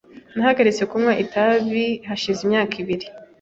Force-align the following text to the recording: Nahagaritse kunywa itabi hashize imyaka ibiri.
Nahagaritse 0.35 0.83
kunywa 0.91 1.13
itabi 1.23 1.85
hashize 2.07 2.39
imyaka 2.43 2.73
ibiri. 2.83 3.05